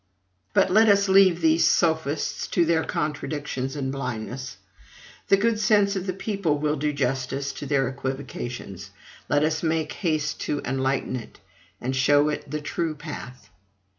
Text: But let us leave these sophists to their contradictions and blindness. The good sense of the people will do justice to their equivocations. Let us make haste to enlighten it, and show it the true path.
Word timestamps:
But 0.55 0.71
let 0.71 0.89
us 0.89 1.07
leave 1.07 1.41
these 1.41 1.63
sophists 1.63 2.47
to 2.47 2.65
their 2.65 2.83
contradictions 2.83 3.75
and 3.75 3.91
blindness. 3.91 4.57
The 5.27 5.37
good 5.37 5.59
sense 5.59 5.95
of 5.95 6.07
the 6.07 6.13
people 6.13 6.57
will 6.57 6.75
do 6.75 6.91
justice 6.91 7.53
to 7.53 7.67
their 7.67 7.87
equivocations. 7.87 8.89
Let 9.29 9.43
us 9.43 9.61
make 9.61 9.93
haste 9.93 10.41
to 10.41 10.59
enlighten 10.65 11.15
it, 11.15 11.39
and 11.79 11.95
show 11.95 12.29
it 12.29 12.49
the 12.49 12.61
true 12.61 12.95
path. 12.95 13.51